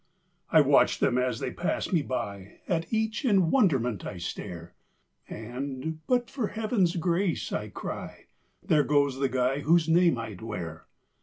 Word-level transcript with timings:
I 0.49 0.61
watch 0.61 0.97
them 0.97 1.19
as 1.19 1.37
they 1.37 1.51
pass 1.51 1.91
me 1.93 2.01
by; 2.01 2.57
At 2.67 2.91
each 2.91 3.23
in 3.23 3.51
wonderment 3.51 4.03
I 4.03 4.17
stare, 4.17 4.73
And, 5.29 5.99
"but 6.07 6.27
for 6.27 6.47
heaven's 6.47 6.95
grace," 6.95 7.53
I 7.53 7.69
cry, 7.69 8.23
"There 8.63 8.83
goes 8.83 9.19
the 9.19 9.29
guy 9.29 9.59
whose 9.59 9.87
name 9.87 10.17
I'd 10.17 10.41
wear!" 10.41 10.87